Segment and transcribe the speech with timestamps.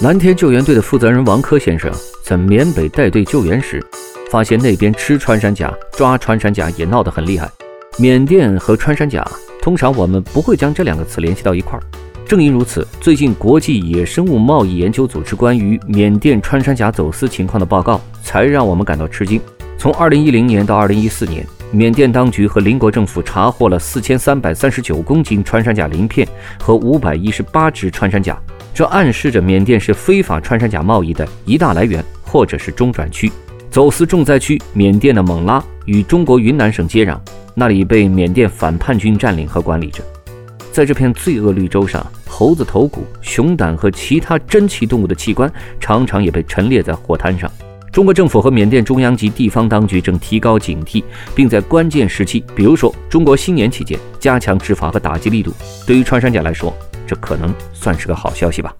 [0.00, 1.90] 蓝天救援队的负责人王科先生
[2.22, 3.84] 在缅北带队救援时，
[4.30, 7.50] 发现那边吃穿山甲、抓穿山甲也闹得很厉害。
[7.98, 9.28] 缅甸和穿山甲，
[9.60, 11.82] 通常我们不会将这两个词联系到一块儿。
[12.24, 19.40] 正因如此，最近国际野生物贸易研究组织关于缅甸穿山甲走私情况的报告，才让我们感到吃惊。
[19.76, 26.28] 从2010年到2014年，缅甸当局和邻国政府查获了4339公斤穿山甲鳞片
[26.60, 28.40] 和518只穿山甲，
[28.74, 33.30] 这暗示着缅甸是非法穿山甲贸易的一大来源，或者是中转区。
[33.70, 37.18] 走私重灾区缅甸的勐拉与中国云南省接壤，
[37.54, 40.02] 那里被缅甸反叛军占领和管理着。
[40.72, 47.50] 在这片罪恶绿洲上，猴子头骨、熊胆和其他珍奇动物的器官常常也被陈列在货摊上。
[47.90, 51.02] 中国政府和缅甸中央及地方当局正提高警惕，
[51.34, 55.52] 并在关键时期，比如说中国新年期间，加强执法和打击力度。
[55.84, 56.72] 对于穿山甲来说，
[57.08, 58.72] 这可能算是个好消息吧。